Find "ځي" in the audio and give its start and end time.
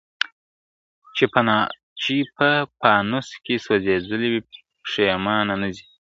5.75-5.85